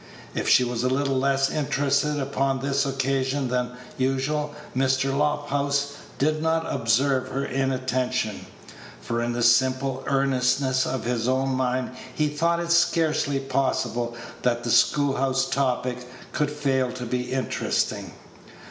If 0.33 0.49
she 0.49 0.63
was 0.63 0.83
a 0.83 0.89
little 0.89 1.19
less 1.19 1.49
Page 1.49 1.57
117 1.57 1.59
interested 2.15 2.19
upon 2.23 2.59
this 2.59 2.87
occasion 2.87 3.49
than 3.49 3.73
usual, 3.99 4.51
Mr. 4.75 5.15
Lofthouse 5.15 5.93
did 6.17 6.41
not 6.41 6.65
observe 6.73 7.27
her 7.27 7.45
inattention, 7.45 8.47
for 8.99 9.21
in 9.21 9.33
the 9.33 9.43
simple 9.43 10.03
earnestness 10.07 10.87
of 10.87 11.03
his 11.05 11.27
own 11.27 11.49
mind 11.49 11.91
he 12.15 12.29
thought 12.29 12.59
it 12.59 12.71
scarcely 12.71 13.39
possible 13.39 14.17
that 14.41 14.63
the 14.63 14.71
school 14.71 15.17
house 15.17 15.47
topic 15.47 15.99
could 16.31 16.49
fail 16.49 16.91
to 16.93 17.05
be 17.05 17.31
interesting. 17.31 18.11